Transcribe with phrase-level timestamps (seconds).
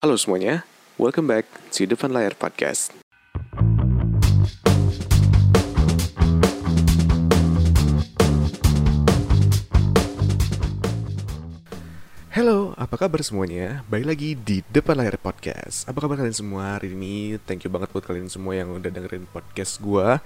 [0.00, 0.64] Halo semuanya,
[0.96, 1.44] welcome back
[1.76, 2.88] to Depan Layar Podcast.
[12.30, 13.84] Halo, apa kabar semuanya?
[13.92, 15.84] Baik lagi di Depan Layar Podcast.
[15.84, 17.36] Apa kabar kalian semua hari ini?
[17.44, 20.16] Thank you banget buat kalian semua yang udah dengerin podcast gue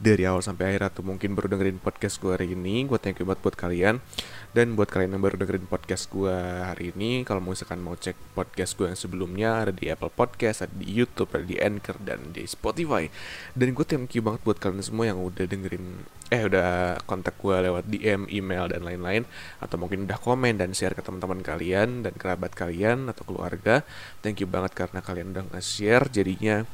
[0.00, 2.88] dari awal sampai akhir atau mungkin baru dengerin podcast gue hari ini.
[2.88, 4.00] Gue thank you banget buat kalian.
[4.48, 6.32] Dan buat kalian yang baru dengerin podcast gue
[6.64, 10.72] hari ini, kalau misalkan mau cek podcast gue yang sebelumnya ada di Apple Podcast, ada
[10.72, 13.12] di YouTube, ada di Anchor dan di Spotify.
[13.52, 17.56] Dan gue thank you banget buat kalian semua yang udah dengerin eh udah kontak gue
[17.56, 19.24] lewat DM, email dan lain-lain
[19.60, 23.84] atau mungkin udah komen dan share ke teman-teman kalian dan kerabat kalian atau keluarga.
[24.24, 26.64] Thank you banget karena kalian udah nge-share jadinya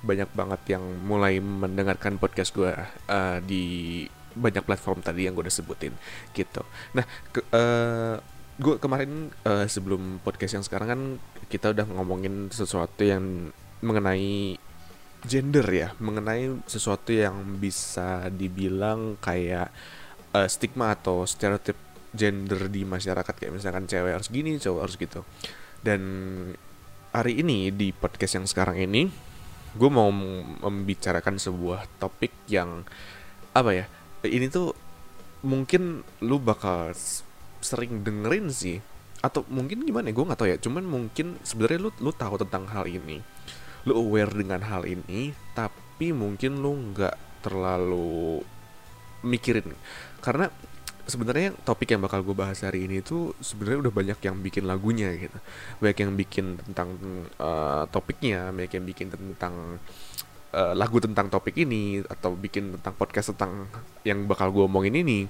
[0.00, 2.72] banyak banget yang mulai mendengarkan podcast gue
[3.12, 4.08] uh, di
[4.40, 5.92] banyak platform tadi yang gue udah sebutin
[6.32, 6.64] gitu.
[6.96, 8.16] Nah, ke, uh,
[8.60, 11.02] gue kemarin uh, sebelum podcast yang sekarang kan
[11.48, 14.56] kita udah ngomongin sesuatu yang mengenai
[15.24, 19.68] gender ya mengenai sesuatu yang bisa dibilang kayak
[20.32, 21.76] uh, stigma atau stereotip
[22.10, 25.20] gender di masyarakat kayak misalkan cewek harus gini cowok harus gitu
[25.84, 26.00] dan
[27.12, 29.08] hari ini di podcast yang sekarang ini
[29.76, 30.10] gue mau
[30.64, 32.82] membicarakan sebuah topik yang
[33.54, 33.86] apa ya
[34.28, 34.76] ini tuh
[35.40, 36.92] mungkin lu bakal
[37.64, 38.78] sering dengerin sih.
[39.20, 40.14] Atau mungkin gimana ya?
[40.16, 40.58] Gue nggak tahu ya.
[40.60, 43.20] Cuman mungkin sebenarnya lu lu tahu tentang hal ini.
[43.88, 48.44] Lu aware dengan hal ini tapi mungkin lu nggak terlalu
[49.24, 49.72] mikirin.
[50.20, 50.48] Karena
[51.08, 55.10] sebenarnya topik yang bakal gue bahas hari ini itu sebenarnya udah banyak yang bikin lagunya
[55.16, 55.38] gitu.
[55.80, 56.88] Banyak yang bikin tentang
[57.40, 59.80] uh, topiknya banyak yang bikin tentang
[60.54, 63.66] uh, lagu tentang topik ini atau bikin tentang podcast tentang
[64.06, 65.26] yang bakal gue omongin ini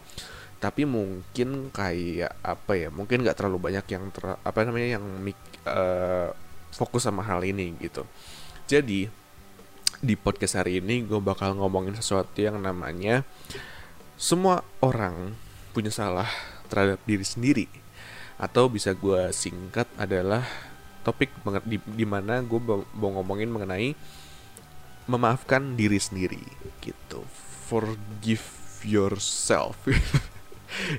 [0.61, 5.05] tapi mungkin kayak apa ya mungkin nggak terlalu banyak yang ter, apa namanya yang
[5.65, 6.29] uh,
[6.69, 8.05] fokus sama hal ini gitu.
[8.69, 9.09] Jadi
[10.01, 13.25] di podcast hari ini gue bakal ngomongin sesuatu yang namanya
[14.21, 15.33] semua orang
[15.73, 16.29] punya salah
[16.69, 17.67] terhadap diri sendiri.
[18.37, 20.45] Atau bisa gue singkat adalah
[21.01, 21.33] topik
[21.65, 22.61] di, di mana gue
[22.93, 23.97] mau ngomongin mengenai
[25.11, 26.41] memaafkan diri sendiri
[26.79, 27.27] gitu.
[27.67, 28.47] Forgive
[28.87, 29.77] yourself.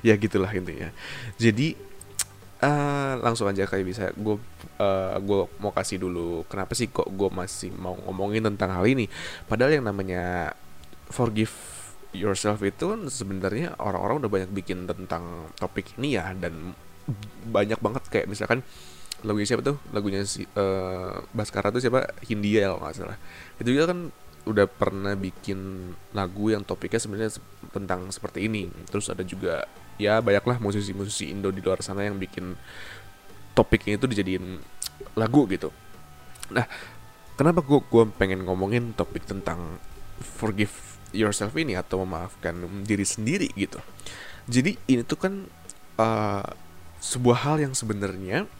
[0.04, 0.92] Ya gitulah intinya.
[1.40, 1.72] Jadi
[2.60, 4.36] uh, langsung aja kayak bisa gue
[4.76, 9.08] uh, gue mau kasih dulu kenapa sih kok gue masih mau ngomongin tentang hal ini?
[9.48, 10.52] Padahal yang namanya
[11.08, 11.52] forgive
[12.12, 16.76] yourself itu sebenarnya orang-orang udah banyak bikin tentang topik ini ya dan
[17.48, 18.60] banyak banget kayak misalkan
[19.22, 19.76] lagunya siapa tuh?
[19.94, 22.06] Lagunya si uh, Baskara tuh siapa?
[22.26, 23.18] Hindia kalau nggak salah.
[23.58, 24.10] Itu juga kan
[24.42, 27.38] udah pernah bikin lagu yang topiknya sebenarnya
[27.70, 28.66] tentang seperti ini.
[28.90, 29.66] Terus ada juga
[30.00, 32.58] ya banyaklah musisi-musisi Indo di luar sana yang bikin
[33.54, 34.58] topiknya itu dijadiin
[35.14, 35.70] lagu gitu.
[36.50, 36.66] Nah
[37.38, 39.78] kenapa gue gue pengen ngomongin topik tentang
[40.18, 40.74] forgive
[41.14, 43.78] yourself ini atau memaafkan diri sendiri gitu?
[44.50, 45.46] Jadi ini tuh kan
[46.02, 46.46] uh,
[46.98, 48.50] sebuah hal yang sebenarnya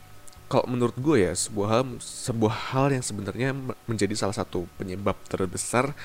[0.52, 3.56] kalau menurut gue ya sebuah hal sebuah hal yang sebenarnya
[3.88, 5.96] menjadi salah satu penyebab terbesar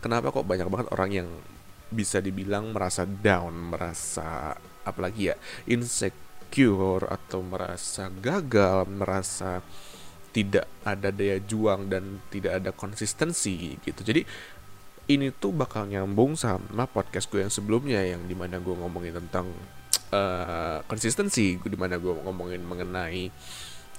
[0.00, 1.28] kenapa kok banyak banget orang yang
[1.90, 4.54] bisa dibilang merasa down, merasa
[4.86, 9.60] apalagi ya insecure atau merasa gagal, merasa
[10.30, 14.00] tidak ada daya juang dan tidak ada konsistensi gitu.
[14.00, 14.22] Jadi
[15.10, 19.50] ini tuh bakal nyambung sama podcast gue yang sebelumnya yang di mana gue ngomongin tentang
[20.14, 23.26] uh, konsistensi, di mana gue ngomongin mengenai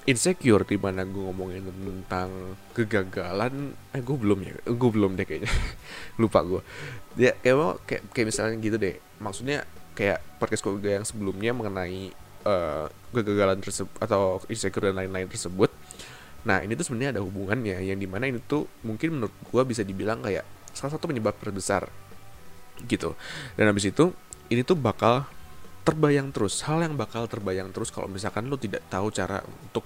[0.10, 3.78] insecure di mana gue ngomongin tentang kegagalan.
[3.94, 4.54] Eh gue belum ya.
[4.66, 5.52] Gue belum deh kayaknya.
[6.22, 6.62] Lupa gue
[7.20, 8.96] ya kayak kayak, kayak misalnya gitu deh.
[9.20, 9.68] Maksudnya
[9.98, 12.16] kayak podcast gue yang sebelumnya mengenai
[12.48, 15.72] uh, kegagalan tersebut atau insecure dan lain-lain tersebut.
[16.48, 19.84] Nah ini tuh sebenarnya ada hubungannya yang di mana ini tuh mungkin menurut gue bisa
[19.84, 21.92] dibilang kayak salah satu penyebab terbesar
[22.88, 23.14] gitu.
[23.60, 24.16] Dan habis itu
[24.48, 25.28] ini tuh bakal
[25.82, 29.86] terbayang terus hal yang bakal terbayang terus kalau misalkan lo tidak tahu cara untuk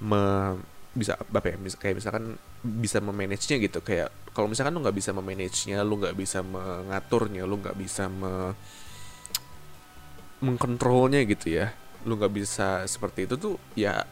[0.00, 0.56] me,
[0.96, 5.84] bisa apa ya kayak misalkan bisa memanage-nya gitu kayak kalau misalkan lo nggak bisa memanage-nya
[5.84, 8.56] lo nggak bisa mengaturnya lo nggak bisa me,
[10.40, 11.72] mengkontrolnya gitu ya
[12.08, 14.04] lo nggak bisa seperti itu tuh ya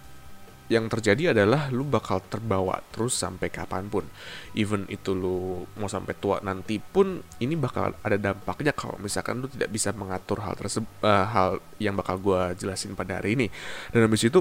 [0.73, 4.09] yang terjadi adalah lu bakal terbawa terus sampai kapan pun.
[4.57, 9.49] Even itu lu mau sampai tua nanti pun ini bakal ada dampaknya kalau misalkan lu
[9.53, 13.47] tidak bisa mengatur hal tersebut uh, hal yang bakal gue jelasin pada hari ini.
[13.93, 14.41] Dan habis itu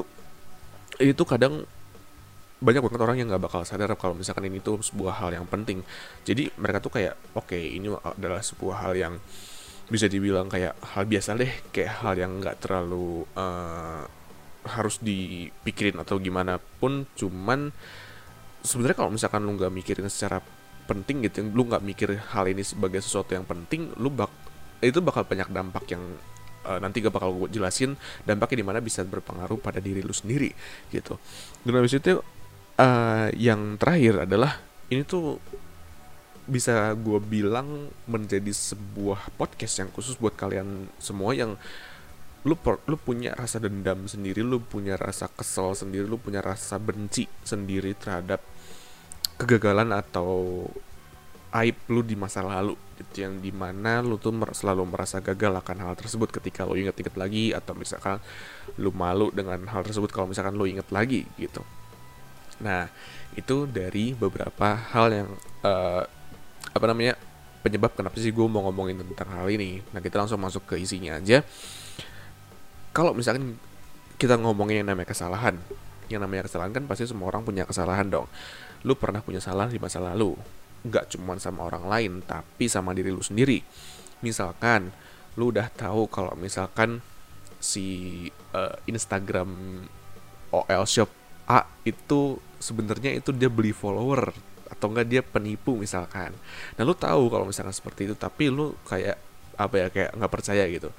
[1.03, 1.67] itu kadang
[2.63, 5.83] banyak banget orang yang nggak bakal sadar kalau misalkan ini tuh sebuah hal yang penting.
[6.23, 9.15] Jadi mereka tuh kayak oke okay, ini adalah sebuah hal yang
[9.91, 14.07] bisa dibilang kayak hal biasa deh kayak hal yang nggak terlalu uh,
[14.63, 17.71] harus dipikirin atau gimana pun cuman
[18.63, 20.39] sebenarnya kalau misalkan lu nggak mikirin secara
[20.87, 24.31] penting gitu lu nggak mikir hal ini sebagai sesuatu yang penting lu bak
[24.83, 26.03] itu bakal banyak dampak yang
[26.67, 27.95] uh, nanti gak bakal gue jelasin
[28.27, 30.51] dampaknya di mana bisa berpengaruh pada diri lu sendiri
[30.91, 31.15] gitu.
[31.63, 32.19] Dan habis itu
[32.79, 34.59] uh, yang terakhir adalah
[34.91, 35.39] ini tuh
[36.43, 41.55] bisa gue bilang menjadi sebuah podcast yang khusus buat kalian semua yang
[42.43, 42.59] lu
[42.91, 47.95] lu punya rasa dendam sendiri, lu punya rasa kesel sendiri, lu punya rasa benci sendiri
[47.95, 48.43] terhadap
[49.39, 50.67] kegagalan atau
[51.55, 52.75] aib lu di masa lalu.
[52.99, 56.75] Gitu yang di mana lu tuh mer selalu merasa gagal akan hal tersebut ketika lu
[56.75, 58.19] inget-inget lagi atau misalkan
[58.75, 61.63] lu malu dengan hal tersebut kalau misalkan lu inget lagi gitu.
[62.59, 62.91] Nah
[63.39, 65.29] itu dari beberapa hal yang
[65.63, 66.03] uh,
[66.75, 67.15] apa namanya
[67.63, 69.79] penyebab kenapa sih gue mau ngomongin tentang hal ini.
[69.95, 71.39] Nah kita langsung masuk ke isinya aja
[72.93, 73.57] kalau misalkan
[74.21, 75.57] kita ngomongin yang namanya kesalahan
[76.11, 78.27] yang namanya kesalahan kan pasti semua orang punya kesalahan dong.
[78.83, 80.35] Lu pernah punya salah di masa lalu.
[80.83, 83.63] Nggak cuma sama orang lain tapi sama diri lu sendiri.
[84.21, 84.91] Misalkan
[85.39, 87.01] lu udah tahu kalau misalkan
[87.57, 89.49] si uh, Instagram
[90.53, 91.09] OL Shop
[91.49, 94.31] A itu sebenarnya itu dia beli follower
[94.69, 96.35] atau enggak dia penipu misalkan.
[96.75, 99.17] Nah lu tahu kalau misalkan seperti itu tapi lu kayak
[99.53, 100.89] apa ya kayak nggak percaya gitu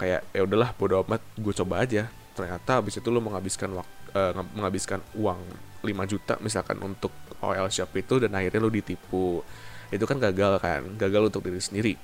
[0.00, 2.08] kayak ya udahlah bodo amat gue coba aja.
[2.32, 5.40] Ternyata habis itu lu menghabiskan waktu uh, eh, menghabiskan uang
[5.82, 7.10] 5 juta misalkan untuk
[7.42, 9.42] OL shop itu dan akhirnya lu ditipu.
[9.92, 10.96] Itu kan gagal kan?
[10.96, 11.94] Gagal untuk diri sendiri.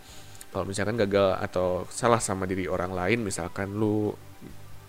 [0.49, 4.11] Kalau misalkan gagal atau salah sama diri orang lain misalkan lu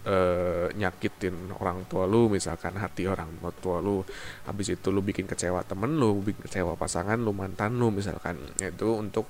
[0.08, 3.28] uh, nyakitin orang tua lu misalkan hati orang
[3.60, 4.00] tua lu
[4.48, 8.40] habis itu lu bikin kecewa temen lu bikin kecewa pasangan lu mantan lu misalkan.
[8.58, 9.28] Itu untuk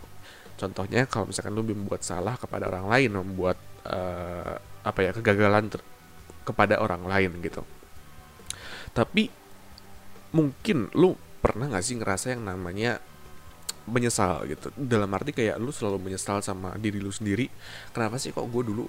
[0.60, 3.56] contohnya kalau misalkan lu membuat salah kepada orang lain membuat
[3.88, 5.72] uh, apa ya kegagalan
[6.44, 7.64] kepada orang lain gitu.
[8.92, 9.32] Tapi
[10.36, 13.00] mungkin lu pernah gak sih ngerasa yang namanya
[13.88, 14.70] menyesal gitu?
[14.76, 17.48] Dalam arti kayak lu selalu menyesal sama diri lu sendiri
[17.96, 18.86] kenapa sih kok gue dulu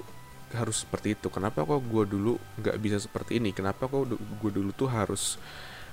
[0.50, 1.30] harus seperti itu?
[1.30, 3.54] Kenapa kok gue dulu nggak bisa seperti ini?
[3.54, 5.38] Kenapa kok gue dulu tuh harus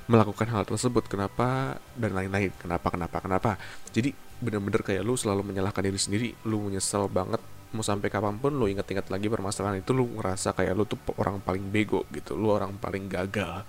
[0.07, 1.05] melakukan hal tersebut.
[1.07, 1.77] Kenapa?
[1.93, 2.51] Dan lain-lain.
[2.57, 3.51] Kenapa kenapa kenapa?
[3.91, 6.29] Jadi bener-bener kayak lu selalu menyalahkan diri sendiri.
[6.47, 7.39] Lu menyesal banget.
[7.75, 11.43] Mau sampai kapan pun lu inget-inget lagi permasalahan itu lu ngerasa kayak lu tuh orang
[11.43, 12.33] paling bego gitu.
[12.39, 13.67] Lu orang paling gagal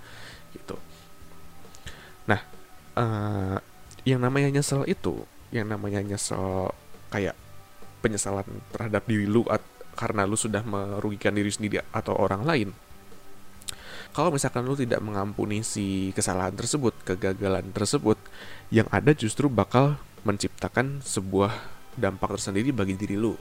[0.55, 0.79] gitu.
[2.25, 2.39] Nah
[2.95, 3.57] uh,
[4.07, 6.71] yang namanya nyesel itu yang namanya nyesel
[7.09, 7.35] kayak
[7.99, 9.43] penyesalan terhadap diri lu
[9.97, 12.69] karena lu sudah merugikan diri sendiri atau orang lain
[14.11, 18.17] kalau misalkan lu tidak mengampuni si kesalahan tersebut, kegagalan tersebut,
[18.73, 21.53] yang ada justru bakal menciptakan sebuah
[21.95, 23.37] dampak tersendiri bagi diri lu.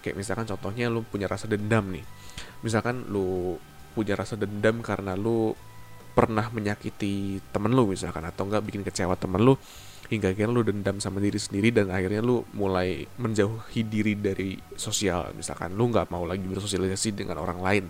[0.00, 2.04] Kayak misalkan contohnya lu punya rasa dendam nih.
[2.62, 3.58] Misalkan lu
[3.92, 5.52] punya rasa dendam karena lu
[6.12, 9.56] pernah menyakiti temen lu misalkan atau enggak bikin kecewa temen lu
[10.12, 15.32] hingga akhirnya lu dendam sama diri sendiri dan akhirnya lu mulai menjauhi diri dari sosial
[15.32, 17.84] misalkan lu nggak mau lagi bersosialisasi dengan orang lain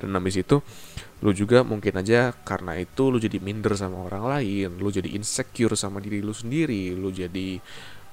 [0.00, 0.64] dan habis itu
[1.20, 5.76] lu juga mungkin aja karena itu lu jadi minder sama orang lain lu jadi insecure
[5.76, 7.60] sama diri lu sendiri lu jadi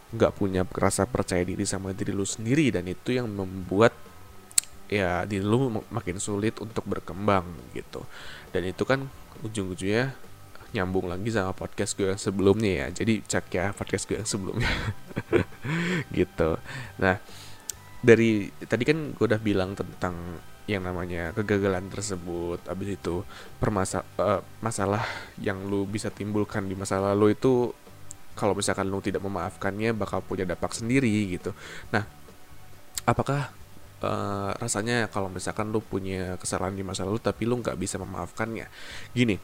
[0.07, 3.91] nggak punya rasa percaya diri sama diri lu sendiri dan itu yang membuat
[4.87, 7.43] ya diri lu makin sulit untuk berkembang
[7.75, 8.07] gitu.
[8.55, 9.03] Dan itu kan
[9.43, 10.15] ujung-ujungnya
[10.71, 13.03] nyambung lagi sama podcast gue yang sebelumnya ya.
[13.03, 14.71] Jadi cek ya podcast gue yang sebelumnya.
[16.17, 16.49] Gitu.
[17.03, 17.19] Nah
[17.99, 20.15] dari tadi kan gue udah bilang tentang
[20.67, 22.59] yang namanya kegagalan tersebut.
[22.67, 23.23] Habis itu
[23.57, 25.07] permasa uh, masalah
[25.39, 27.71] yang lu bisa timbulkan di masa lalu itu
[28.35, 31.09] kalau misalkan lu tidak memaafkannya bakal punya dampak sendiri
[31.39, 31.55] gitu.
[31.95, 32.03] Nah
[33.07, 33.49] apakah
[34.03, 38.67] uh, rasanya kalau misalkan lu punya kesalahan di masa lalu tapi lu nggak bisa memaafkannya?
[39.15, 39.39] Gini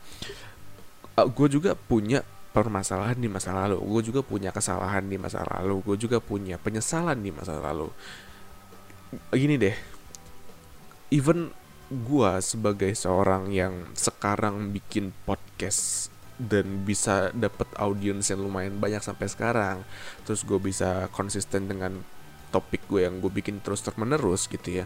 [1.16, 2.20] uh, eh, gue juga punya
[2.52, 3.80] permasalahan di masa lalu.
[3.80, 5.80] Gue juga punya kesalahan di masa lalu.
[5.88, 7.88] Gue juga punya penyesalan di masa lalu.
[9.32, 9.93] Gini deh
[11.14, 11.54] even
[11.94, 16.10] gue sebagai seorang yang sekarang bikin podcast
[16.42, 19.86] dan bisa dapat audiens yang lumayan banyak sampai sekarang
[20.26, 22.02] terus gue bisa konsisten dengan
[22.54, 24.86] topik gue yang gue bikin terus terus menerus gitu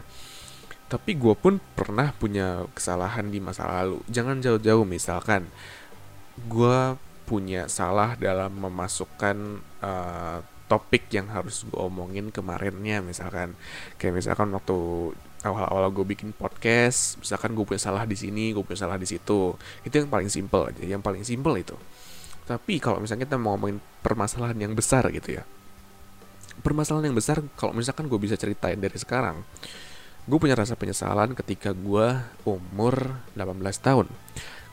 [0.88, 4.00] Tapi gue pun pernah punya kesalahan di masa lalu.
[4.08, 5.52] Jangan jauh-jauh misalkan
[6.48, 6.96] gue
[7.28, 9.36] punya salah dalam memasukkan
[9.84, 13.52] uh, topik yang harus gue omongin kemarinnya misalkan.
[14.00, 15.12] Kayak misalkan waktu
[15.48, 19.56] awal-awal gue bikin podcast misalkan gue punya salah di sini gue punya salah di situ.
[19.82, 21.76] Itu yang paling simple aja yang paling simple itu.
[22.44, 25.44] Tapi kalau misalnya kita mau ngomongin permasalahan yang besar gitu ya.
[26.60, 29.42] Permasalahan yang besar kalau misalkan gue bisa ceritain dari sekarang
[30.28, 34.06] gue punya rasa penyesalan ketika gue umur 18 tahun.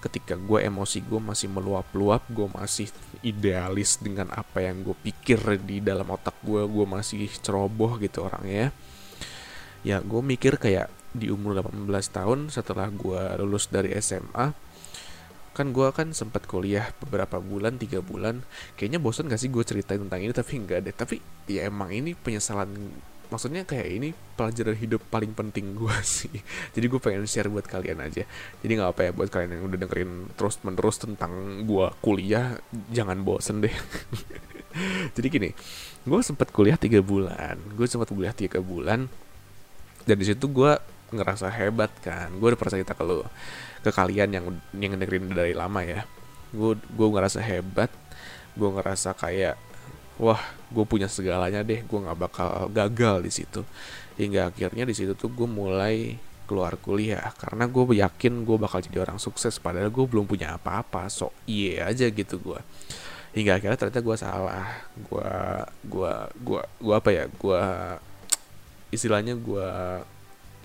[0.04, 2.92] Ketika gue emosi gue masih meluap-luap gue masih
[3.26, 8.70] idealis dengan apa yang gue pikir di dalam otak gue gue masih ceroboh gitu orangnya
[8.70, 8.95] ya
[9.86, 14.52] gue mikir kayak di umur 18 tahun setelah gue lulus dari SMA
[15.56, 18.44] kan gue kan sempat kuliah beberapa bulan tiga bulan.
[18.76, 20.92] Kayaknya bosan gak sih gue ceritain tentang ini tapi enggak deh.
[20.92, 22.76] Tapi ya emang ini penyesalan
[23.32, 26.36] maksudnya kayak ini pelajaran hidup paling penting gue sih.
[26.76, 28.28] Jadi gue pengen share buat kalian aja.
[28.60, 32.60] Jadi nggak apa ya buat kalian yang udah dengerin terus menerus tentang gue kuliah
[32.92, 33.76] jangan bosen deh.
[35.16, 35.50] Jadi gini
[36.04, 37.56] gue sempat kuliah tiga bulan.
[37.80, 39.08] Gue sempat kuliah tiga bulan
[40.06, 40.78] dan di situ gue
[41.14, 42.30] ngerasa hebat kan.
[42.38, 43.26] Gue udah pernah cerita ke lo
[43.86, 44.46] ke kalian yang
[44.78, 46.06] yang dengerin dari lama ya.
[46.54, 47.92] Gue gue ngerasa hebat
[48.56, 49.60] gue ngerasa kayak
[50.16, 50.40] wah
[50.72, 53.62] gue punya segalanya deh gue nggak bakal gagal di situ.
[54.16, 59.02] Hingga akhirnya di situ tuh gue mulai keluar kuliah karena gue yakin gue bakal jadi
[59.02, 62.62] orang sukses padahal gue belum punya apa-apa so iya aja gitu gue
[63.36, 64.68] hingga akhirnya ternyata gue salah.
[64.96, 65.32] Gue
[65.84, 67.64] gue gue gue apa ya gue
[68.94, 69.68] istilahnya gue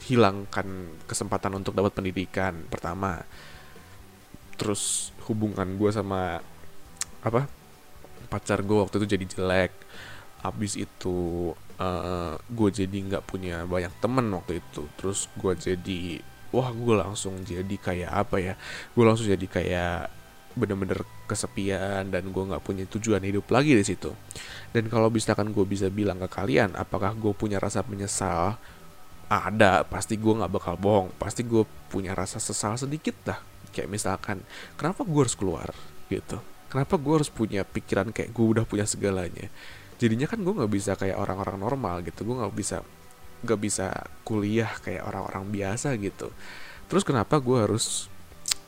[0.01, 3.21] hilangkan kesempatan untuk dapat pendidikan pertama.
[4.57, 6.41] Terus hubungan gue sama
[7.21, 7.45] apa
[8.33, 9.73] pacar gue waktu itu jadi jelek.
[10.41, 14.89] Abis itu uh, eh, gue jadi nggak punya banyak temen waktu itu.
[14.97, 16.01] Terus gue jadi
[16.51, 18.55] wah gue langsung jadi kayak apa ya
[18.95, 20.20] gue langsung jadi kayak
[20.59, 24.11] bener-bener kesepian dan gue nggak punya tujuan hidup lagi di situ.
[24.75, 28.59] Dan kalau misalkan gue bisa bilang ke kalian apakah gue punya rasa menyesal?
[29.31, 31.15] Ada pasti gue nggak bakal bohong.
[31.15, 33.39] Pasti gue punya rasa sesal sedikit lah.
[33.71, 34.43] Kayak misalkan
[34.75, 35.71] kenapa gue harus keluar?
[36.11, 36.43] Gitu.
[36.71, 39.47] Kenapa gue harus punya pikiran kayak gue udah punya segalanya?
[40.03, 42.27] Jadinya kan gue nggak bisa kayak orang-orang normal gitu.
[42.27, 42.83] Gue nggak bisa
[43.41, 43.87] nggak bisa
[44.27, 46.35] kuliah kayak orang-orang biasa gitu.
[46.91, 48.11] Terus kenapa gue harus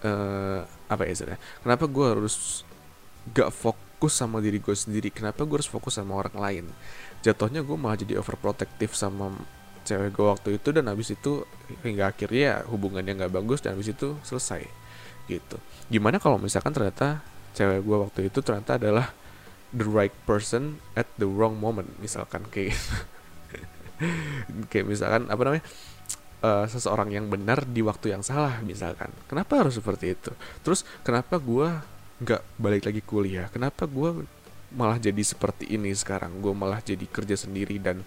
[0.07, 2.62] uh, apa ya sebenarnya kenapa gue harus
[3.30, 5.14] gak fokus sama diri gue sendiri?
[5.14, 6.64] Kenapa gue harus fokus sama orang lain?
[7.22, 9.30] Jatuhnya gue malah jadi overprotective sama
[9.87, 11.46] cewek gue waktu itu dan habis itu
[11.82, 14.66] hingga akhirnya hubungannya nggak bagus dan habis itu selesai
[15.30, 15.56] gitu.
[15.90, 17.22] Gimana kalau misalkan ternyata
[17.54, 19.14] cewek gue waktu itu ternyata adalah
[19.75, 22.76] the right person at the wrong moment misalkan kayak
[24.70, 25.64] kayak misalkan apa namanya
[26.42, 29.08] uh, seseorang yang benar di waktu yang salah misalkan.
[29.30, 30.34] Kenapa harus seperti itu?
[30.66, 31.70] Terus kenapa gue
[32.22, 33.46] nggak balik lagi kuliah?
[33.49, 34.26] Kenapa gue
[34.75, 36.42] malah jadi seperti ini sekarang?
[36.42, 38.02] Gue malah jadi kerja sendiri dan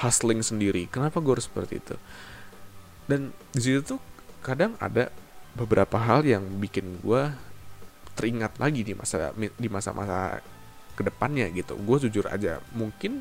[0.00, 0.88] hustling sendiri.
[0.88, 1.96] Kenapa gue harus seperti itu?
[3.10, 4.00] Dan di situ tuh
[4.40, 5.10] kadang ada
[5.52, 7.28] beberapa hal yang bikin gue
[8.16, 10.40] teringat lagi di masa di masa-masa
[10.94, 11.76] ke depannya gitu.
[11.82, 13.20] Gue jujur aja mungkin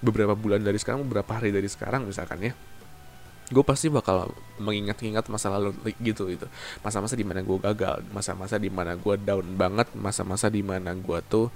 [0.00, 2.56] beberapa bulan dari sekarang beberapa hari dari sekarang misalkan ya
[3.50, 4.30] gue pasti bakal
[4.62, 6.46] mengingat-ingat masa lalu gitu itu
[6.86, 11.18] masa-masa di mana gue gagal masa-masa di mana gue down banget masa-masa di mana gue
[11.26, 11.50] tuh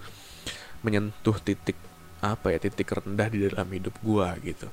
[0.84, 1.78] menyentuh titik
[2.24, 4.68] apa ya titik rendah di dalam hidup gue gitu.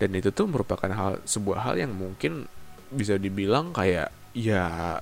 [0.00, 2.48] Dan itu tuh merupakan hal sebuah hal yang mungkin
[2.92, 4.96] bisa dibilang kayak ya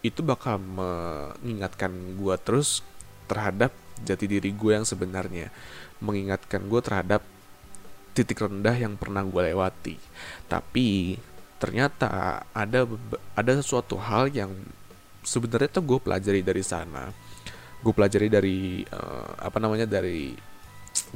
[0.00, 2.80] itu bakal mengingatkan gue terus
[3.28, 3.72] terhadap
[4.04, 5.52] jati diri gue yang sebenarnya.
[6.00, 7.20] Mengingatkan gue terhadap
[8.18, 9.94] titik rendah yang pernah gue lewati.
[10.50, 11.14] Tapi
[11.62, 12.86] ternyata ada
[13.38, 14.50] ada sesuatu hal yang
[15.22, 17.14] sebenarnya tuh gue pelajari dari sana.
[17.78, 20.34] Gue pelajari dari uh, apa namanya dari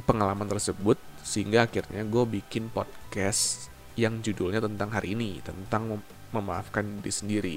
[0.07, 3.67] pengalaman tersebut sehingga akhirnya gue bikin podcast
[3.99, 5.99] yang judulnya tentang hari ini tentang
[6.33, 7.55] memaafkan diri sendiri.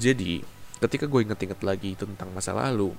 [0.00, 0.42] Jadi,
[0.82, 2.90] ketika gue inget-inget lagi tentang masa lalu,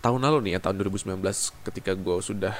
[0.00, 1.20] tahun lalu nih ya, tahun 2019,
[1.68, 2.56] ketika gue sudah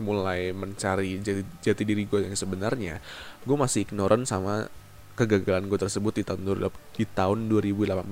[0.00, 3.02] mulai mencari jati, jati diri gue yang sebenarnya,
[3.44, 4.70] gue masih ignorant sama
[5.18, 6.40] kegagalan gue tersebut di tahun
[6.96, 8.06] di tahun 2018.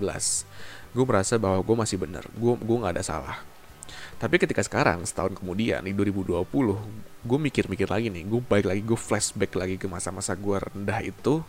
[0.90, 3.38] Gue merasa bahwa gue masih benar, gue gue nggak ada salah.
[4.20, 6.44] Tapi ketika sekarang, setahun kemudian di 2020,
[7.24, 11.40] gue mikir-mikir lagi nih, gue balik lagi, gue flashback lagi ke masa-masa gue rendah itu,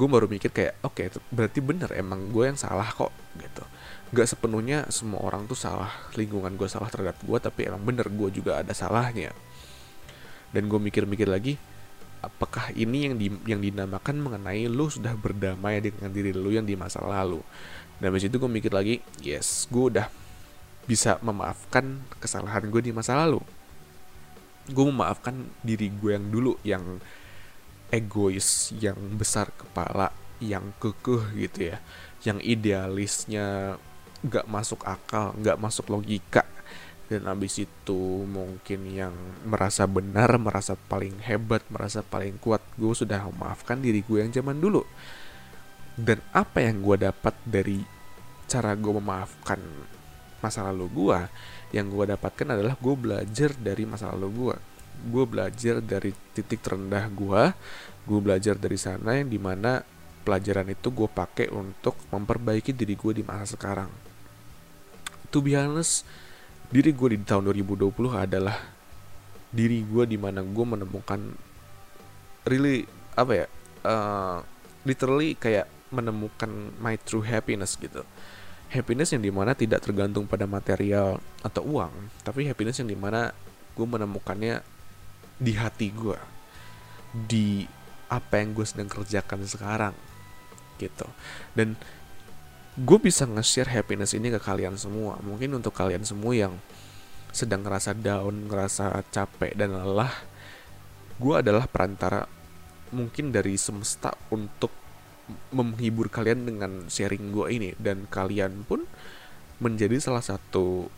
[0.00, 3.64] gue baru mikir kayak oke okay, berarti bener emang gue yang salah kok gitu
[4.10, 5.90] gak sepenuhnya semua orang tuh salah.
[6.18, 9.30] Lingkungan gue salah terhadap gue tapi emang bener gue juga ada salahnya.
[10.50, 11.54] Dan gue mikir-mikir lagi
[12.20, 16.74] apakah ini yang di, yang dinamakan mengenai lu sudah berdamai dengan diri lu yang di
[16.74, 17.38] masa lalu?
[18.02, 20.10] Dan dari situ gue mikir lagi yes gue udah
[20.90, 23.38] bisa memaafkan kesalahan gue di masa lalu.
[24.66, 26.84] Gue memaafkan diri gue yang dulu yang
[27.94, 30.10] egois, yang besar kepala,
[30.42, 31.78] yang kekeh gitu ya,
[32.26, 33.78] yang idealisnya
[34.20, 36.44] nggak masuk akal, nggak masuk logika,
[37.10, 39.10] dan abis itu mungkin yang
[39.42, 44.62] merasa benar merasa paling hebat merasa paling kuat gue sudah memaafkan diri gue yang zaman
[44.62, 44.86] dulu.
[45.98, 47.82] Dan apa yang gue dapat dari
[48.46, 49.58] cara gue memaafkan
[50.38, 51.18] masa lalu gue
[51.76, 54.56] yang gue dapatkan adalah gue belajar dari masa lalu gue
[55.10, 57.42] gue belajar dari titik terendah gue
[58.06, 59.84] gue belajar dari sana yang di mana
[60.24, 64.09] pelajaran itu gue pakai untuk memperbaiki diri gue di masa sekarang
[65.30, 66.04] to be honest
[66.70, 68.54] diri gue di tahun 2020 adalah
[69.50, 71.18] diri gue di mana gue menemukan
[72.46, 72.86] really
[73.18, 73.46] apa ya
[73.82, 74.38] uh,
[74.86, 78.06] literally kayak menemukan my true happiness gitu.
[78.70, 81.90] Happiness yang di mana tidak tergantung pada material atau uang
[82.22, 83.34] tapi happiness yang di mana
[83.74, 84.62] gue menemukannya
[85.42, 86.18] di hati gue
[87.10, 87.66] di
[88.06, 89.94] apa yang gue sedang kerjakan sekarang
[90.78, 91.10] gitu.
[91.58, 91.74] Dan
[92.80, 95.20] gue bisa nge-share happiness ini ke kalian semua.
[95.20, 96.54] Mungkin untuk kalian semua yang
[97.30, 100.10] sedang ngerasa down ngerasa capek dan lelah
[101.20, 102.26] gue adalah perantara
[102.90, 104.72] mungkin dari semesta untuk
[105.54, 107.70] menghibur kalian dengan sharing gue ini.
[107.76, 108.88] Dan kalian pun
[109.60, 110.88] menjadi salah satu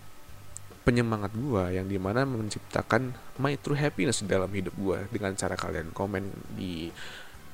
[0.86, 5.94] penyemangat gue yang di mana menciptakan my true happiness dalam hidup gue dengan cara kalian
[5.94, 6.26] komen
[6.58, 6.90] di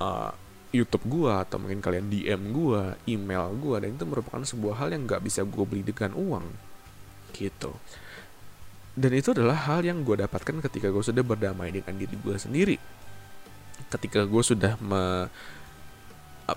[0.01, 0.33] uh,
[0.69, 5.09] YouTube gue atau mungkin kalian DM gue, email gue dan itu merupakan sebuah hal yang
[5.09, 6.45] nggak bisa gue beli dengan uang.
[7.33, 7.73] Gitu.
[8.99, 12.77] Dan itu adalah hal yang gue dapatkan ketika gue sudah berdamai dengan diri gue sendiri.
[13.89, 15.33] Ketika gue sudah me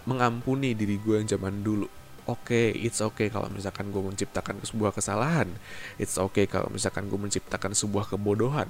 [0.08, 1.88] mengampuni diri gue yang zaman dulu.
[2.28, 5.48] Oke okay, it's okay kalau misalkan gue menciptakan sebuah kesalahan.
[5.96, 8.68] It's okay kalau misalkan gue menciptakan sebuah kebodohan.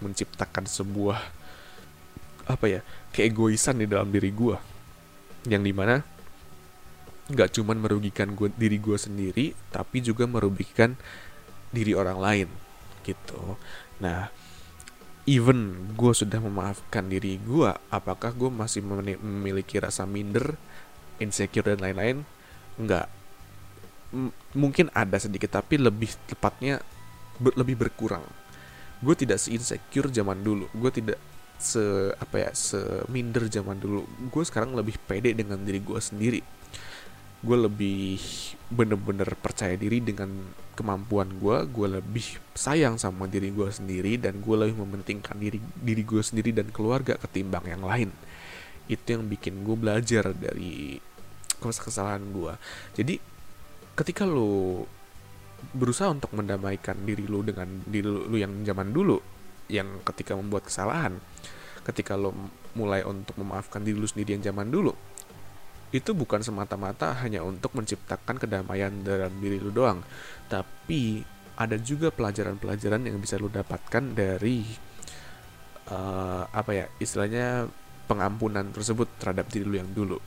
[0.00, 1.20] Menciptakan sebuah
[2.48, 2.80] apa ya
[3.12, 4.77] keegoisan di dalam diri gue
[5.46, 6.02] yang di mana
[7.28, 10.96] nggak cuma merugikan gue diri gue sendiri tapi juga merugikan
[11.68, 12.48] diri orang lain
[13.04, 13.60] gitu.
[14.00, 14.32] Nah
[15.28, 18.80] even gue sudah memaafkan diri gue apakah gue masih
[19.20, 20.56] memiliki rasa minder
[21.20, 22.24] insecure dan lain-lain?
[22.80, 23.06] Nggak.
[24.08, 26.80] M mungkin ada sedikit tapi lebih tepatnya
[27.36, 28.24] ber lebih berkurang.
[29.04, 30.64] Gue tidak se insecure zaman dulu.
[30.72, 31.20] Gue tidak
[31.58, 32.78] se apa ya se
[33.10, 34.06] minder zaman dulu.
[34.30, 36.40] Gue sekarang lebih pede dengan diri gue sendiri.
[37.38, 38.18] Gue lebih
[38.70, 40.30] bener-bener percaya diri dengan
[40.78, 46.02] kemampuan gue gue lebih sayang sama diri gue sendiri dan gue lebih mementingkan diri diri
[46.06, 48.10] gue sendiri dan keluarga ketimbang yang lain.
[48.86, 51.02] Itu yang bikin gue belajar dari
[51.58, 52.54] kesalahan gue
[52.94, 53.18] jadi
[53.98, 54.86] ketika lo
[55.74, 59.18] berusaha untuk mendamaikan diri lo dengan diri lo yang zaman dulu
[59.68, 61.20] yang ketika membuat kesalahan
[61.84, 62.34] ketika lo
[62.76, 64.92] mulai untuk memaafkan diri lo sendiri yang zaman dulu
[65.88, 70.04] itu bukan semata-mata hanya untuk menciptakan kedamaian dalam diri lu doang,
[70.52, 71.24] tapi
[71.56, 74.68] ada juga pelajaran-pelajaran yang bisa lu dapatkan dari
[75.88, 77.72] uh, apa ya istilahnya
[78.04, 80.20] pengampunan tersebut terhadap diri lu yang dulu.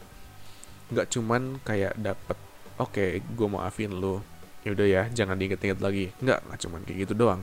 [0.90, 2.38] Nggak cuman kayak dapat
[2.82, 4.18] oke okay, gue maafin lu
[4.62, 6.14] yaudah ya jangan diinget-inget lagi.
[6.22, 7.42] Nggak nggak cuman kayak gitu doang.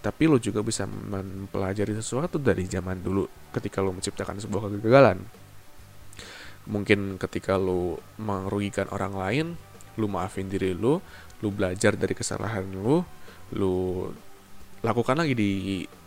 [0.00, 5.18] Tapi lo juga bisa mempelajari sesuatu dari zaman dulu ketika lo menciptakan sebuah kegagalan.
[6.70, 9.46] Mungkin ketika lu merugikan orang lain
[9.98, 11.02] lu maafin diri lu
[11.42, 13.02] lu belajar dari kesalahan lu
[13.56, 14.06] lu
[14.80, 15.50] lakukan lagi di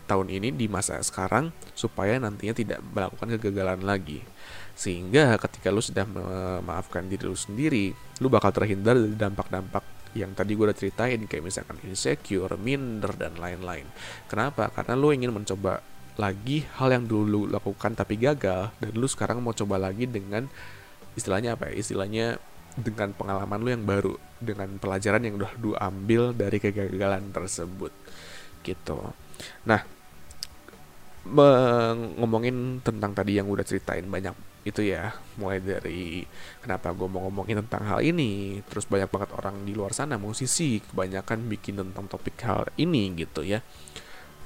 [0.08, 4.24] tahun ini di masa sekarang supaya nantinya tidak melakukan kegagalan lagi.
[4.74, 10.54] Sehingga ketika lu sudah memaafkan diri lu sendiri lu bakal terhindar dari dampak-dampak yang tadi
[10.54, 13.90] gue udah ceritain kayak misalkan insecure, minder dan lain-lain.
[14.30, 14.70] Kenapa?
[14.70, 15.82] Karena lu ingin mencoba
[16.14, 20.46] lagi hal yang dulu lakukan tapi gagal dan lu sekarang mau coba lagi dengan
[21.18, 22.38] istilahnya apa ya istilahnya
[22.78, 27.90] dengan pengalaman lu yang baru dengan pelajaran yang udah lu ambil dari kegagalan tersebut
[28.62, 28.98] gitu
[29.66, 29.82] nah
[32.20, 35.16] ngomongin tentang tadi yang udah ceritain banyak itu ya.
[35.40, 36.24] Mulai dari
[36.64, 38.64] kenapa gue mau ngomongin tentang hal ini.
[38.68, 43.44] Terus banyak banget orang di luar sana musisi kebanyakan bikin tentang topik hal ini gitu
[43.44, 43.60] ya.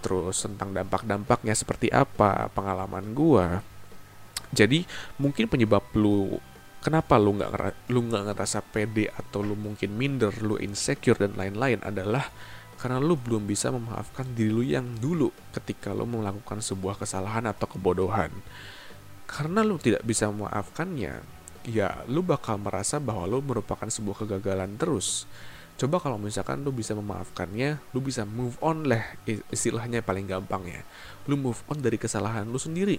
[0.02, 3.62] Terus tentang dampak-dampaknya seperti apa pengalaman gua.
[4.54, 4.86] Jadi
[5.22, 6.40] mungkin penyebab lu
[6.82, 11.84] kenapa lu nggak lu nggak ngerasa pede atau lu mungkin minder lu insecure dan lain-lain
[11.84, 12.32] adalah
[12.78, 17.66] karena lu belum bisa memaafkan diri lu yang dulu ketika lu melakukan sebuah kesalahan atau
[17.66, 18.30] kebodohan
[19.28, 21.20] karena lu tidak bisa memaafkannya
[21.68, 25.28] ya lu bakal merasa bahwa lu merupakan sebuah kegagalan terus.
[25.78, 29.04] Coba kalau misalkan lu bisa memaafkannya lu bisa move on lah
[29.52, 30.82] istilahnya paling gampang ya.
[31.30, 32.98] Lu move on dari kesalahan lu sendiri.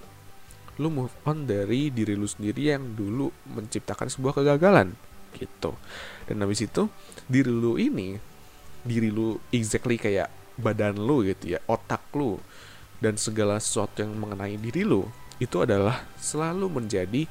[0.78, 4.94] Lu move on dari diri lu sendiri yang dulu menciptakan sebuah kegagalan
[5.34, 5.74] gitu.
[6.28, 6.86] Dan habis itu
[7.26, 8.20] diri lu ini
[8.86, 12.38] diri lu exactly kayak badan lu gitu ya otak lu
[13.02, 15.06] dan segala sesuatu yang mengenai diri lu
[15.38, 17.26] itu adalah selalu menjadi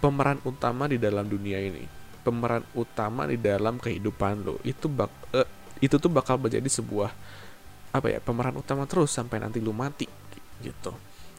[0.00, 1.84] pemeran utama di dalam dunia ini.
[2.20, 5.48] Pemeran utama di dalam kehidupan lu itu bak uh,
[5.80, 7.12] itu tuh bakal menjadi sebuah
[7.90, 10.08] apa ya pemeran utama terus sampai nanti lu mati
[10.60, 10.92] gitu.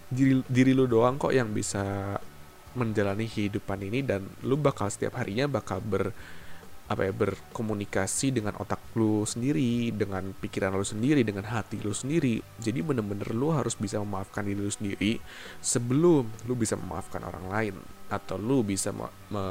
[0.10, 2.18] Diri diri lu doang kok yang bisa
[2.74, 6.16] menjalani kehidupan ini dan lu bakal setiap harinya bakal ber
[6.92, 12.44] apa ya berkomunikasi dengan otak lu sendiri, dengan pikiran lu sendiri, dengan hati lu sendiri.
[12.60, 15.22] Jadi bener-bener lu harus bisa memaafkan diri lu sendiri
[15.64, 17.76] sebelum lu bisa memaafkan orang lain
[18.12, 19.44] atau lu bisa me, me,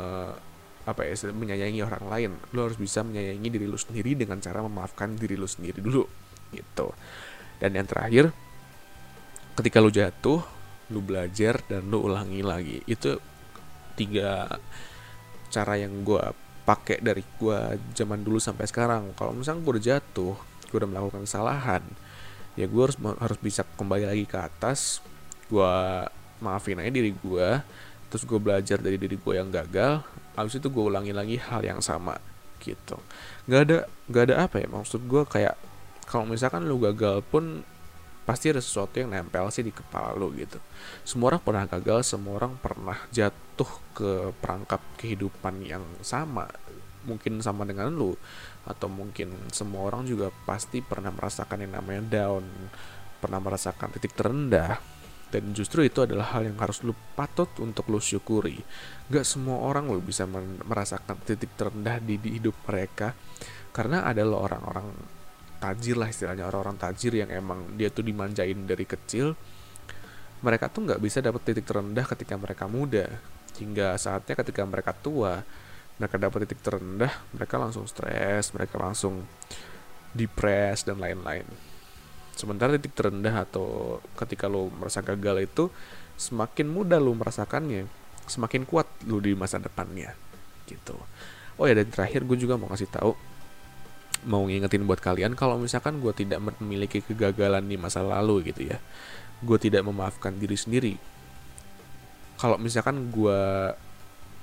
[0.85, 2.31] apa ya menyayangi orang lain.
[2.53, 6.05] Lu harus bisa menyayangi diri lu sendiri dengan cara memaafkan diri lu sendiri dulu
[6.53, 6.93] gitu.
[7.57, 8.37] Dan yang terakhir
[9.57, 10.45] ketika lu jatuh,
[10.93, 12.79] lu belajar dan lu ulangi lagi.
[12.85, 13.17] Itu
[13.97, 14.61] tiga
[15.49, 17.59] cara yang gue pakai dari gue
[17.99, 19.11] zaman dulu sampai sekarang.
[19.19, 20.35] Kalau misalnya gue udah jatuh
[20.71, 21.83] gue udah melakukan kesalahan
[22.55, 25.03] ya gue harus harus bisa kembali lagi ke atas.
[25.51, 25.75] Gue
[26.39, 27.49] maafin aja diri gue
[28.11, 30.07] terus gue belajar dari diri gue yang gagal.
[30.39, 32.15] Habis itu gue ulangi lagi hal yang sama
[32.63, 33.03] gitu.
[33.51, 35.59] Nggak ada nggak ada apa ya maksud gue kayak
[36.07, 37.67] kalau misalkan lu gagal pun
[38.31, 40.63] pasti ada sesuatu yang nempel sih di kepala lu gitu.
[41.03, 46.47] Semua orang pernah gagal semua orang pernah jatuh ke perangkap kehidupan yang sama
[47.03, 48.15] mungkin sama dengan lu
[48.63, 52.47] atau mungkin semua orang juga pasti pernah merasakan yang namanya down
[53.19, 54.79] pernah merasakan titik terendah
[55.35, 58.63] dan justru itu adalah hal yang harus lu patut untuk lu syukuri.
[59.11, 60.23] Gak semua orang lu bisa
[60.67, 63.11] merasakan titik terendah di, di hidup mereka
[63.75, 65.19] karena ada lo orang-orang
[65.61, 69.37] tajir lah istilahnya orang-orang tajir yang emang dia tuh dimanjain dari kecil
[70.41, 73.07] mereka tuh nggak bisa dapat titik terendah ketika mereka muda.
[73.61, 75.45] Hingga saatnya ketika mereka tua
[76.01, 79.21] mereka dapat titik terendah mereka langsung stres mereka langsung
[80.17, 81.45] depres dan lain-lain.
[82.33, 85.69] Sementara titik terendah atau ketika lo merasa gagal itu
[86.17, 87.85] semakin mudah lo merasakannya
[88.25, 90.17] semakin kuat lo di masa depannya
[90.65, 90.97] gitu.
[91.61, 93.13] Oh ya dan terakhir gue juga mau kasih tahu
[94.29, 98.79] mau ngingetin buat kalian kalau misalkan gue tidak memiliki kegagalan di masa lalu gitu ya.
[99.41, 100.95] Gue tidak memaafkan diri sendiri.
[102.37, 103.41] Kalau misalkan gue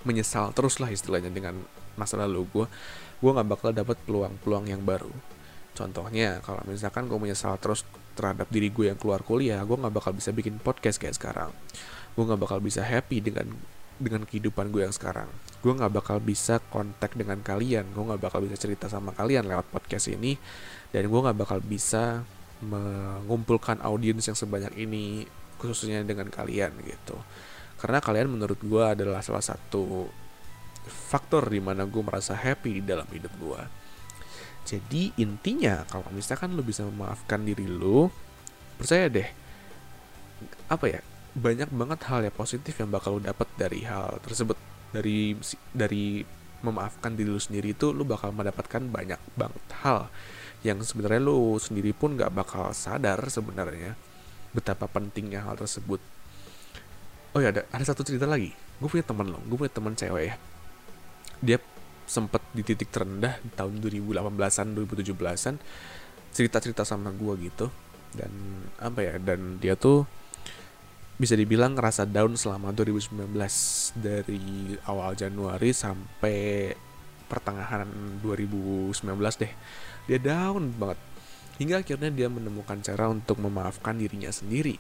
[0.06, 1.62] menyesal terus lah istilahnya dengan
[1.98, 2.66] masa lalu gue
[3.18, 5.10] gue nggak bakal dapat peluang-peluang yang baru.
[5.78, 7.86] Contohnya kalau misalkan gue menyesal terus
[8.18, 11.50] terhadap diri gue yang keluar kuliah gue nggak bakal bisa bikin podcast kayak sekarang.
[12.18, 13.54] Gue nggak bakal bisa happy dengan
[13.98, 15.30] dengan kehidupan gue yang sekarang.
[15.62, 17.90] Gue nggak bakal bisa kontak dengan kalian.
[17.92, 20.38] Gue nggak bakal bisa cerita sama kalian lewat podcast ini.
[20.94, 22.22] Dan gue nggak bakal bisa
[22.62, 25.26] mengumpulkan audiens yang sebanyak ini
[25.62, 27.18] khususnya dengan kalian gitu.
[27.78, 30.10] Karena kalian menurut gue adalah salah satu
[30.88, 33.62] faktor di mana gue merasa happy di dalam hidup gue
[34.68, 38.12] jadi intinya kalau misalkan lo bisa memaafkan diri lo
[38.76, 39.30] percaya deh
[40.68, 41.02] apa ya
[41.38, 44.58] banyak banget hal yang positif yang bakal lo dapat dari hal tersebut.
[44.90, 45.38] Dari
[45.70, 46.26] dari
[46.66, 50.10] memaafkan diri lu sendiri itu lu bakal mendapatkan banyak banget hal
[50.66, 53.94] yang sebenarnya lu sendiri pun gak bakal sadar sebenarnya
[54.58, 56.02] betapa pentingnya hal tersebut.
[57.38, 58.58] Oh ya ada ada satu cerita lagi.
[58.82, 60.36] Gue punya teman lo gue punya teman cewek ya.
[61.38, 61.58] Dia
[62.10, 65.56] sempet di titik terendah di tahun 2018an 2017an
[66.34, 67.70] cerita cerita sama gue gitu.
[68.18, 68.32] Dan
[68.82, 70.10] apa ya dan dia tuh
[71.18, 73.34] bisa dibilang ngerasa down selama 2019
[73.98, 76.72] dari awal Januari sampai
[77.26, 77.90] pertengahan
[78.22, 78.94] 2019
[79.42, 79.54] deh.
[80.06, 81.02] Dia down banget.
[81.58, 84.78] Hingga akhirnya dia menemukan cara untuk memaafkan dirinya sendiri.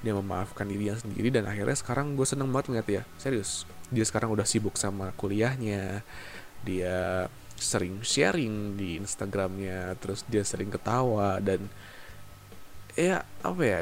[0.00, 4.32] Dia memaafkan dirinya sendiri dan akhirnya sekarang gue seneng banget ngeliat ya serius dia sekarang
[4.32, 6.00] udah sibuk sama kuliahnya.
[6.64, 11.68] Dia sering sharing di Instagramnya terus dia sering ketawa dan
[12.96, 13.80] ya apa ya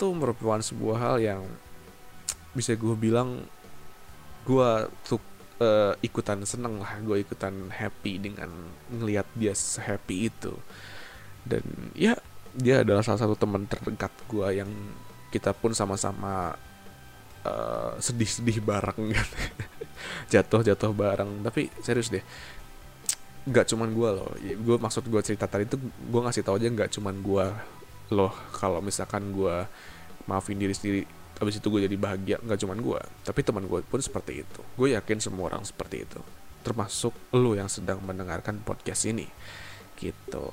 [0.00, 1.42] itu merupakan sebuah hal yang
[2.56, 3.44] bisa gue bilang
[4.48, 4.70] gue
[5.04, 5.20] tuh
[5.60, 8.48] uh, ikutan seneng lah gue ikutan happy dengan
[8.88, 10.56] ngelihat dia happy itu.
[11.44, 11.60] Dan
[11.92, 12.16] ya
[12.56, 14.72] dia adalah salah satu teman terdekat gue yang
[15.28, 16.56] kita pun sama-sama
[17.44, 19.28] uh, sedih-sedih bareng kan.
[20.32, 21.44] Jatuh-jatuh bareng.
[21.44, 22.24] Tapi serius deh
[23.44, 24.32] nggak cuman gue loh.
[24.64, 27.46] Gue maksud gue cerita tadi itu gue ngasih tau aja nggak cuman gue
[28.10, 29.66] loh kalau misalkan gue
[30.26, 31.02] maafin diri sendiri
[31.40, 34.60] habis itu gue jadi bahagia nggak cuman gue tapi teman gue pun seperti itu.
[34.76, 36.20] Gue yakin semua orang seperti itu
[36.60, 39.24] termasuk lo yang sedang mendengarkan podcast ini
[39.96, 40.44] gitu.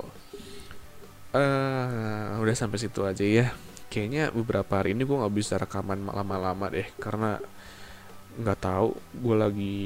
[1.36, 3.52] Uh, udah sampai situ aja ya.
[3.88, 7.40] Kayaknya beberapa hari ini gue nggak bisa rekaman lama-lama deh karena
[8.38, 9.78] nggak tahu gue lagi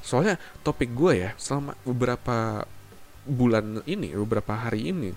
[0.00, 2.62] soalnya topik gue ya selama beberapa
[3.26, 5.10] bulan ini beberapa hari ini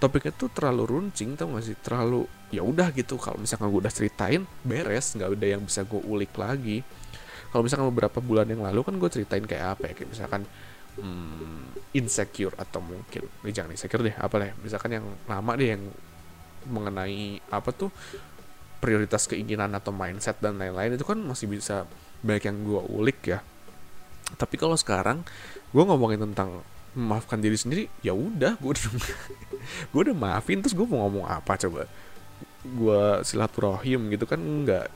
[0.00, 1.76] topiknya tuh terlalu runcing tau gak sih?
[1.78, 6.00] Terlalu ya udah gitu kalau misalkan gue udah ceritain beres nggak ada yang bisa gue
[6.00, 6.82] ulik lagi.
[7.52, 10.42] Kalau misalkan beberapa bulan yang lalu kan gue ceritain kayak apa ya kayak misalkan
[10.98, 15.82] hmm, insecure atau mungkin eh, jangan insecure deh apa deh misalkan yang lama deh yang
[16.70, 17.90] mengenai apa tuh
[18.80, 21.84] prioritas keinginan atau mindset dan lain-lain itu kan masih bisa
[22.24, 23.38] banyak yang gue ulik ya.
[24.36, 25.20] Tapi kalau sekarang
[25.70, 26.64] gue ngomongin tentang
[26.96, 28.86] memaafkan diri sendiri ya udah gue udah
[29.92, 31.86] gue udah maafin terus gue mau ngomong apa coba?
[32.60, 34.86] Gue silaturahim gitu kan nggak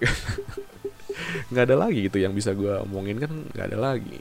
[1.50, 4.18] nggak ada lagi gitu yang bisa gue omongin kan nggak ada lagi.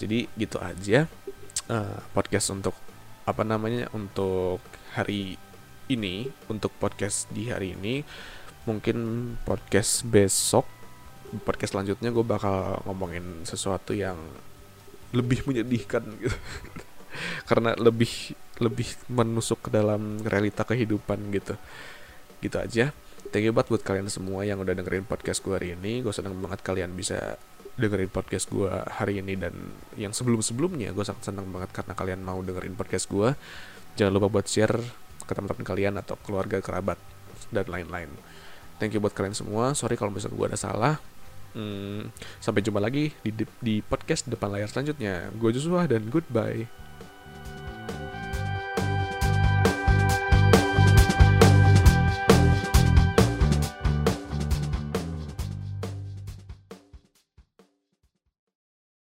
[0.00, 1.06] Jadi gitu aja
[1.70, 2.74] uh, podcast untuk
[3.24, 4.60] apa namanya untuk
[4.92, 5.40] hari
[5.88, 8.04] ini untuk podcast di hari ini
[8.64, 10.64] mungkin podcast besok
[11.44, 14.16] podcast selanjutnya gue bakal ngomongin sesuatu yang
[15.12, 16.36] lebih menyedihkan gitu
[17.48, 21.54] karena lebih lebih menusuk ke dalam realita kehidupan gitu.
[22.42, 22.94] Gitu aja.
[23.32, 26.04] Thank you banget buat kalian semua yang udah dengerin podcast gue hari ini.
[26.04, 27.40] Gue senang banget kalian bisa
[27.74, 29.54] dengerin podcast gue hari ini dan
[29.98, 33.34] yang sebelum-sebelumnya gue sangat senang banget karena kalian mau dengerin podcast gue
[33.98, 34.78] jangan lupa buat share
[35.26, 37.00] ke teman-teman kalian atau keluarga kerabat
[37.50, 38.10] dan lain-lain.
[38.78, 39.74] Thank you buat kalian semua.
[39.74, 40.94] Sorry kalau misalnya gue ada salah.
[41.54, 42.10] Hmm,
[42.42, 43.30] sampai jumpa lagi di,
[43.62, 45.30] di podcast depan layar selanjutnya.
[45.34, 46.83] Gue Joshua dan goodbye